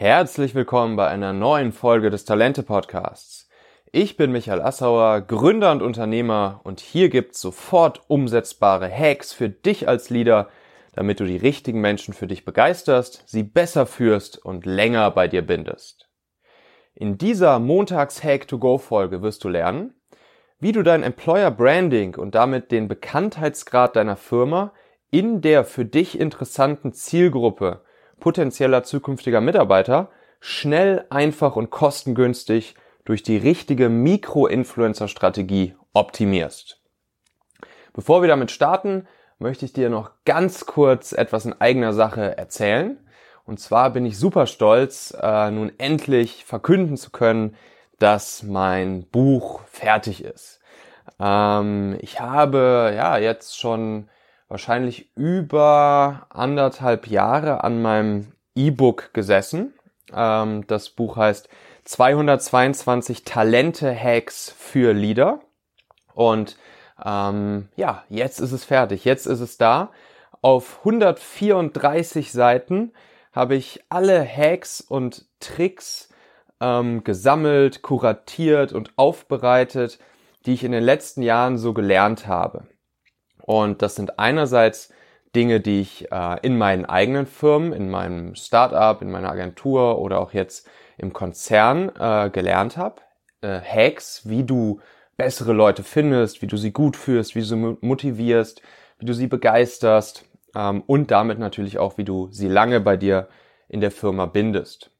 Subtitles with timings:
[0.00, 3.48] Herzlich willkommen bei einer neuen Folge des Talente Podcasts.
[3.90, 9.88] Ich bin Michael Assauer, Gründer und Unternehmer und hier gibt's sofort umsetzbare Hacks für dich
[9.88, 10.50] als Leader,
[10.92, 15.42] damit du die richtigen Menschen für dich begeisterst, sie besser führst und länger bei dir
[15.42, 16.08] bindest.
[16.94, 19.94] In dieser Montags Hack to Go Folge wirst du lernen,
[20.60, 24.72] wie du dein Employer Branding und damit den Bekanntheitsgrad deiner Firma
[25.10, 27.82] in der für dich interessanten Zielgruppe
[28.20, 36.80] potenzieller zukünftiger Mitarbeiter schnell, einfach und kostengünstig durch die richtige Mikro-Influencer-Strategie optimierst.
[37.92, 39.06] Bevor wir damit starten,
[39.38, 42.98] möchte ich dir noch ganz kurz etwas in eigener Sache erzählen.
[43.44, 47.56] Und zwar bin ich super stolz, äh, nun endlich verkünden zu können,
[47.98, 50.60] dass mein Buch fertig ist.
[51.18, 54.08] Ähm, ich habe ja jetzt schon
[54.48, 59.74] wahrscheinlich über anderthalb Jahre an meinem E-Book gesessen.
[60.12, 61.48] Ähm, das Buch heißt
[61.84, 65.40] 222 Talente-Hacks für Leader.
[66.14, 66.56] Und
[67.04, 69.90] ähm, ja, jetzt ist es fertig, jetzt ist es da.
[70.42, 72.92] Auf 134 Seiten
[73.32, 76.08] habe ich alle Hacks und Tricks
[76.60, 79.98] ähm, gesammelt, kuratiert und aufbereitet,
[80.46, 82.66] die ich in den letzten Jahren so gelernt habe.
[83.48, 84.92] Und das sind einerseits
[85.34, 90.20] Dinge, die ich äh, in meinen eigenen Firmen, in meinem Startup, in meiner Agentur oder
[90.20, 90.68] auch jetzt
[90.98, 92.96] im Konzern äh, gelernt habe.
[93.40, 94.80] Äh, Hacks, wie du
[95.16, 98.60] bessere Leute findest, wie du sie gut führst, wie du sie motivierst,
[98.98, 103.28] wie du sie begeisterst ähm, und damit natürlich auch, wie du sie lange bei dir
[103.66, 104.90] in der Firma bindest.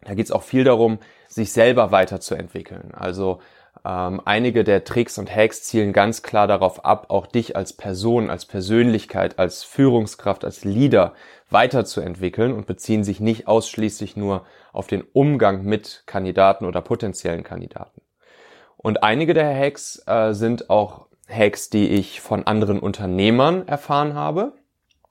[0.00, 2.94] Da geht es auch viel darum, sich selber weiterzuentwickeln.
[2.94, 3.40] Also
[3.84, 8.30] ähm, einige der Tricks und Hacks zielen ganz klar darauf ab, auch dich als Person,
[8.30, 11.14] als Persönlichkeit, als Führungskraft, als Leader
[11.50, 18.00] weiterzuentwickeln und beziehen sich nicht ausschließlich nur auf den Umgang mit Kandidaten oder potenziellen Kandidaten.
[18.76, 24.52] Und einige der Hacks äh, sind auch Hacks, die ich von anderen Unternehmern erfahren habe.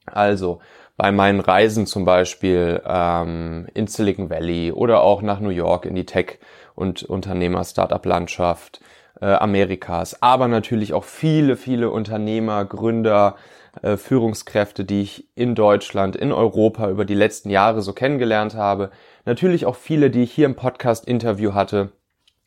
[0.05, 0.59] Also
[0.95, 5.95] bei meinen Reisen zum Beispiel ähm, in Silicon Valley oder auch nach New York in
[5.95, 6.39] die Tech-
[6.75, 8.81] und Unternehmer-Startup-Landschaft
[9.21, 13.35] äh, Amerikas, aber natürlich auch viele, viele Unternehmer, Gründer,
[13.81, 18.91] äh, Führungskräfte, die ich in Deutschland, in Europa über die letzten Jahre so kennengelernt habe.
[19.25, 21.91] Natürlich auch viele, die ich hier im Podcast-Interview hatte.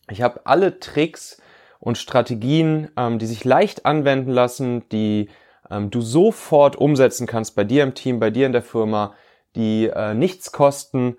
[0.09, 1.43] Ich habe alle Tricks
[1.81, 5.29] und Strategien, ähm, die sich leicht anwenden lassen, die
[5.71, 9.15] ähm, du sofort umsetzen kannst bei dir im Team, bei dir in der Firma,
[9.55, 11.17] die äh, nichts kosten,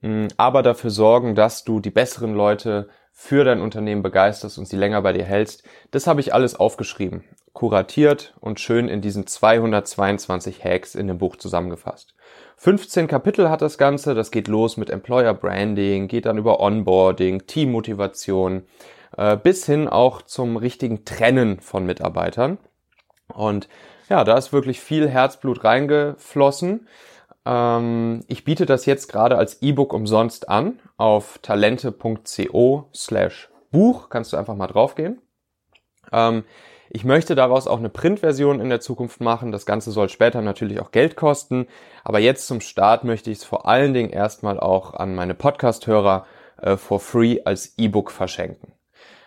[0.00, 4.76] mh, aber dafür sorgen, dass du die besseren Leute für dein Unternehmen begeisterst und sie
[4.76, 5.62] länger bei dir hältst.
[5.90, 11.36] Das habe ich alles aufgeschrieben, kuratiert und schön in diesen 222 Hacks in dem Buch
[11.36, 12.14] zusammengefasst.
[12.56, 17.46] 15 Kapitel hat das Ganze, das geht los mit Employer Branding, geht dann über Onboarding,
[17.46, 18.62] Teammotivation,
[19.16, 22.58] äh, bis hin auch zum richtigen Trennen von Mitarbeitern.
[23.30, 23.68] Und
[24.08, 26.88] ja, da ist wirklich viel Herzblut reingeflossen.
[27.46, 34.08] Ähm, ich biete das jetzt gerade als E-Book umsonst an auf talente.co slash Buch.
[34.10, 35.20] Kannst du einfach mal draufgehen.
[36.12, 36.44] Ähm,
[36.92, 39.52] ich möchte daraus auch eine Printversion in der Zukunft machen.
[39.52, 41.68] Das Ganze soll später natürlich auch Geld kosten.
[42.02, 46.26] Aber jetzt zum Start möchte ich es vor allen Dingen erstmal auch an meine Podcast-Hörer
[46.60, 48.72] äh, for free als E-Book verschenken.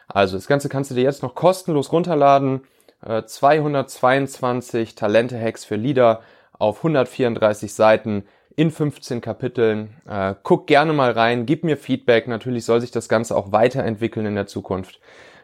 [0.07, 2.67] Also das Ganze kannst du dir jetzt noch kostenlos runterladen
[3.05, 6.21] 222 äh, Talente-Hacks für Leader
[6.57, 8.25] auf 134 Seiten
[8.55, 9.95] in 15 Kapiteln.
[10.07, 12.27] Äh, guck gerne mal rein, gib mir Feedback.
[12.27, 14.99] Natürlich soll sich das Ganze auch weiterentwickeln in der Zukunft.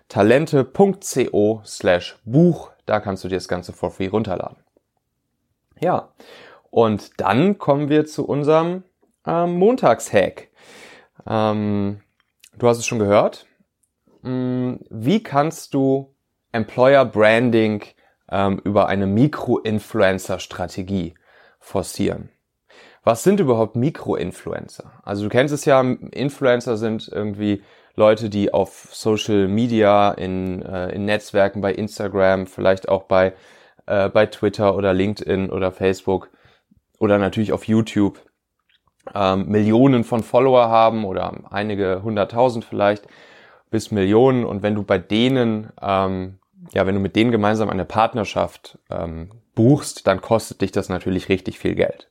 [0.07, 4.57] Talente.co slash Buch, da kannst du dir das Ganze for free runterladen.
[5.79, 6.09] Ja,
[6.71, 8.83] und dann kommen wir zu unserem
[9.25, 10.49] ähm, Montagshack.
[11.27, 12.01] Ähm,
[12.57, 13.45] du hast es schon gehört.
[14.23, 16.13] Hm, wie kannst du
[16.51, 17.83] Employer Branding
[18.31, 21.15] ähm, über eine Mikro-Influencer-Strategie
[21.59, 22.29] forcieren.
[23.03, 24.91] Was sind überhaupt Mikro-Influencer?
[25.03, 27.63] Also du kennst es ja, Influencer sind irgendwie
[27.95, 33.33] Leute, die auf Social Media, in, äh, in Netzwerken, bei Instagram, vielleicht auch bei,
[33.85, 36.29] äh, bei Twitter oder LinkedIn oder Facebook
[36.97, 38.19] oder natürlich auf YouTube
[39.13, 43.07] ähm, Millionen von Follower haben oder einige hunderttausend vielleicht
[43.69, 44.45] bis Millionen.
[44.45, 46.38] Und wenn du bei denen ähm,
[46.73, 51.29] ja, wenn du mit denen gemeinsam eine Partnerschaft ähm, buchst, dann kostet dich das natürlich
[51.29, 52.09] richtig viel Geld.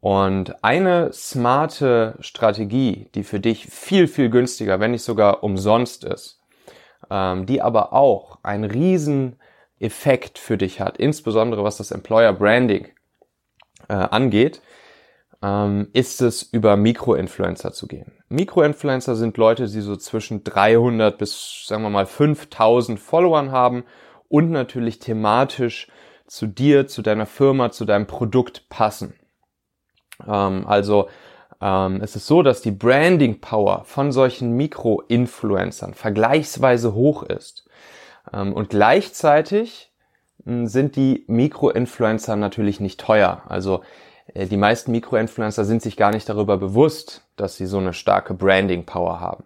[0.00, 6.40] Und eine smarte Strategie, die für dich viel, viel günstiger, wenn nicht sogar umsonst ist,
[7.08, 9.36] ähm, die aber auch einen riesen
[9.78, 12.88] Effekt für dich hat, insbesondere was das Employer Branding
[13.88, 14.60] äh, angeht,
[15.42, 18.12] ähm, ist es, über Mikroinfluencer zu gehen.
[18.28, 23.84] Mikroinfluencer sind Leute, die so zwischen 300 bis, sagen wir mal, 5000 Followern haben
[24.28, 25.88] und natürlich thematisch
[26.26, 29.14] zu dir, zu deiner Firma, zu deinem Produkt passen.
[30.26, 31.08] Ähm, also
[31.60, 37.68] ähm, es ist so, dass die Branding Power von solchen Mikroinfluencern vergleichsweise hoch ist.
[38.32, 39.92] Ähm, und gleichzeitig
[40.44, 43.42] hm, sind die Mikroinfluencer natürlich nicht teuer.
[43.48, 43.82] Also
[44.34, 48.86] die meisten Mikroinfluencer sind sich gar nicht darüber bewusst, dass sie so eine starke Branding
[48.86, 49.44] Power haben.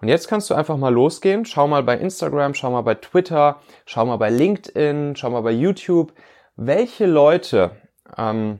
[0.00, 3.60] Und jetzt kannst du einfach mal losgehen, schau mal bei Instagram, schau mal bei Twitter,
[3.86, 6.12] schau mal bei LinkedIn, schau mal bei YouTube,
[6.56, 7.72] welche Leute,
[8.16, 8.58] ähm,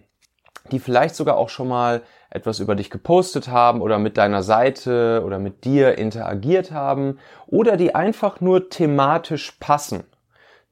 [0.70, 5.22] die vielleicht sogar auch schon mal etwas über dich gepostet haben oder mit deiner Seite
[5.26, 10.04] oder mit dir interagiert haben oder die einfach nur thematisch passen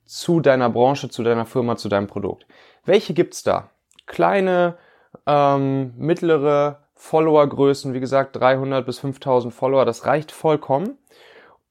[0.05, 2.47] zu deiner Branche, zu deiner Firma, zu deinem Produkt.
[2.85, 3.71] Welche gibt's da?
[4.07, 4.77] Kleine,
[5.27, 10.99] ähm, mittlere Followergrößen, wie gesagt 300 bis 5000 Follower, das reicht vollkommen.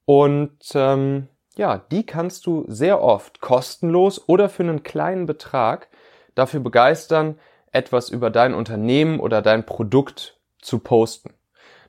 [0.06, 5.90] Und ähm, ja, die kannst du sehr oft kostenlos oder für einen kleinen Betrag
[6.34, 7.38] dafür begeistern,
[7.72, 11.34] etwas über dein Unternehmen oder dein Produkt zu posten.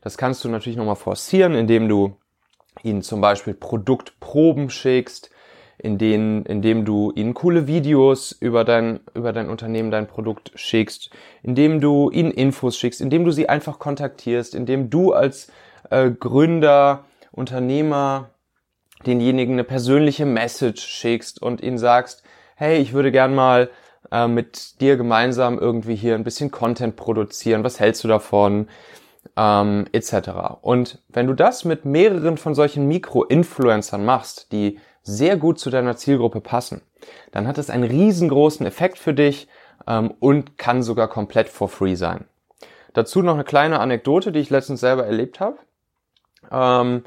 [0.02, 2.16] Das kannst du natürlich nochmal forcieren, indem du
[2.82, 5.30] ihnen zum Beispiel Produktproben schickst,
[5.82, 11.10] in denen, indem du ihnen coole Videos über dein, über dein Unternehmen, dein Produkt schickst,
[11.42, 15.50] indem du ihnen Infos schickst, indem du sie einfach kontaktierst, indem du als
[15.90, 18.30] äh, Gründer, Unternehmer
[19.06, 22.22] denjenigen eine persönliche Message schickst und ihnen sagst,
[22.56, 23.70] hey, ich würde gern mal
[24.10, 28.68] äh, mit dir gemeinsam irgendwie hier ein bisschen Content produzieren, was hältst du davon,
[29.36, 30.30] ähm, etc.
[30.60, 35.96] Und wenn du das mit mehreren von solchen Mikro-Influencern machst, die sehr gut zu deiner
[35.96, 36.82] Zielgruppe passen,
[37.32, 39.48] dann hat es einen riesengroßen Effekt für dich
[39.86, 42.26] ähm, und kann sogar komplett for free sein.
[42.92, 45.58] Dazu noch eine kleine Anekdote, die ich letztens selber erlebt habe.
[46.50, 47.04] Ähm,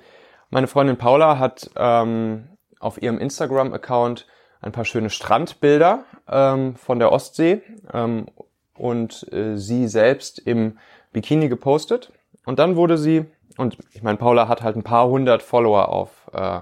[0.50, 2.48] meine Freundin Paula hat ähm,
[2.80, 4.28] auf ihrem Instagram-Account
[4.62, 7.62] ein paar schöne Strandbilder ähm, von der Ostsee
[7.92, 8.28] ähm,
[8.76, 10.78] und äh, sie selbst im
[11.12, 12.12] Bikini gepostet.
[12.46, 13.26] Und dann wurde sie,
[13.58, 16.62] und ich meine, Paula hat halt ein paar hundert Follower auf, äh,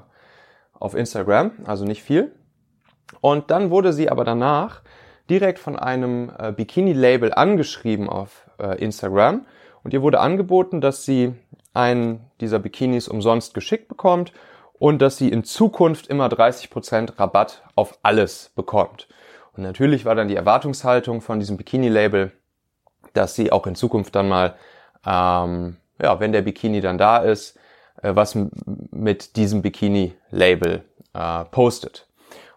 [0.82, 2.32] auf Instagram, also nicht viel.
[3.22, 4.82] Und dann wurde sie aber danach
[5.30, 9.46] direkt von einem äh, Bikini-Label angeschrieben auf äh, Instagram
[9.84, 11.34] und ihr wurde angeboten, dass sie
[11.74, 14.34] einen dieser Bikinis umsonst geschickt bekommt
[14.74, 19.08] und dass sie in Zukunft immer 30% Rabatt auf alles bekommt.
[19.56, 22.32] Und natürlich war dann die Erwartungshaltung von diesem Bikini-Label,
[23.14, 24.56] dass sie auch in Zukunft dann mal,
[25.06, 27.60] ähm, ja, wenn der Bikini dann da ist,
[28.02, 28.38] was
[28.92, 30.84] mit diesem Bikini-Label
[31.14, 32.08] äh, postet.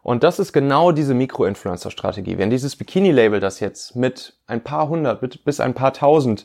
[0.03, 2.37] Und das ist genau diese Mikro-Influencer-Strategie.
[2.37, 6.45] Wenn dieses Bikini-Label das jetzt mit ein paar hundert bis ein paar tausend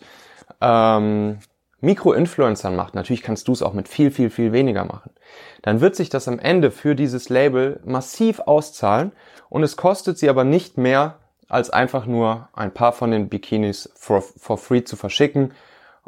[0.61, 1.39] ähm,
[1.81, 5.11] Mikro-Influencern macht, natürlich kannst du es auch mit viel, viel, viel weniger machen,
[5.61, 9.11] dann wird sich das am Ende für dieses Label massiv auszahlen
[9.49, 11.19] und es kostet sie aber nicht mehr,
[11.49, 15.51] als einfach nur ein paar von den Bikinis for, for free zu verschicken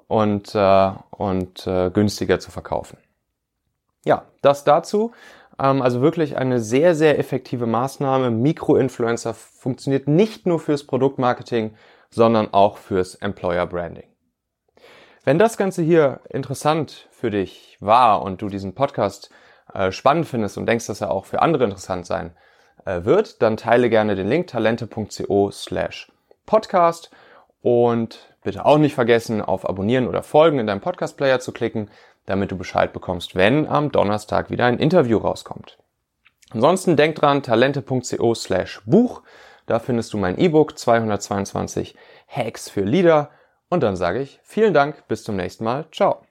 [0.08, 2.98] und, äh, und äh, günstiger zu verkaufen.
[4.04, 5.12] Ja, das dazu.
[5.60, 8.32] Ähm, also wirklich eine sehr, sehr effektive Maßnahme.
[8.32, 11.76] Mikro-Influencer funktioniert nicht nur fürs Produktmarketing,
[12.10, 14.08] sondern auch fürs Employer Branding.
[15.24, 19.30] Wenn das Ganze hier interessant für dich war und du diesen Podcast
[19.74, 22.36] äh, spannend findest und denkst, dass er auch für andere interessant sein
[22.86, 26.12] äh, wird, dann teile gerne den Link talente.co slash
[26.48, 27.12] podcast
[27.62, 31.90] und bitte auch nicht vergessen, auf Abonnieren oder Folgen in deinem Podcast-Player zu klicken,
[32.26, 35.78] damit du Bescheid bekommst, wenn am Donnerstag wieder ein Interview rauskommt.
[36.52, 39.24] Ansonsten denk dran, talente.co slash Buch.
[39.66, 41.96] Da findest du mein E-Book 222
[42.28, 43.30] Hacks für Leader
[43.70, 45.86] und dann sage ich vielen Dank, bis zum nächsten Mal.
[45.92, 46.22] Ciao.